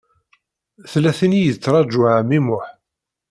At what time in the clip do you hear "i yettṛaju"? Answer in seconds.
1.39-2.01